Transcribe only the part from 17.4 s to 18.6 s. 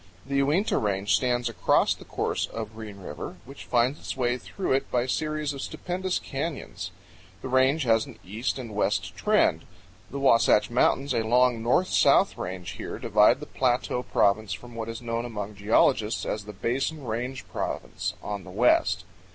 Province, on the